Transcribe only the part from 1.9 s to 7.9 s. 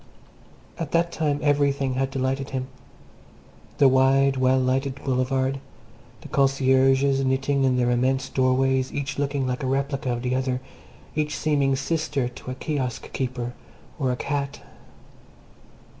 had delighted him the wide, well lighted Boulevard, the concierges knitting in